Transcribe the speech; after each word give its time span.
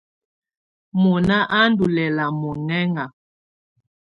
Mɔ̀na 1.01 1.37
á 1.57 1.59
ndù 1.69 1.85
lɛ̀la 1.95 2.25
mɔ̀ŋɛ̀ŋa. 2.39 3.05